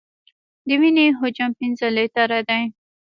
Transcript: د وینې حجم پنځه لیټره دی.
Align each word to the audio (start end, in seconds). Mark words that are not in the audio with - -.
د 0.67 0.69
وینې 0.81 1.05
حجم 1.19 1.49
پنځه 1.59 1.87
لیټره 1.95 2.39
دی. 2.49 2.63